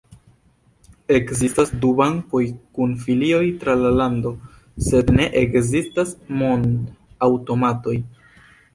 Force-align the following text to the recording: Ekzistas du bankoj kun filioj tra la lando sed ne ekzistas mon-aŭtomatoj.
Ekzistas 1.17 1.73
du 1.83 1.91
bankoj 1.99 2.41
kun 2.79 2.97
filioj 3.05 3.43
tra 3.65 3.77
la 3.83 3.93
lando 4.01 4.35
sed 4.89 5.15
ne 5.21 5.31
ekzistas 5.45 6.19
mon-aŭtomatoj. 6.43 8.01